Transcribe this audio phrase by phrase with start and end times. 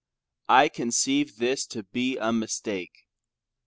[0.49, 3.05] I conceive this to be a mistake.